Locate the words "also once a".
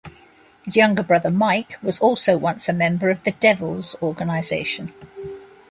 1.99-2.73